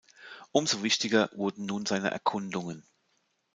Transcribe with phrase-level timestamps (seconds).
[0.51, 2.83] Umso wichtiger wurden nun seine Erkundungen.